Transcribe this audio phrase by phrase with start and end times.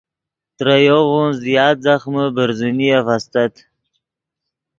[0.57, 3.53] ترے یوغون زیات ځخمے برزنیف استت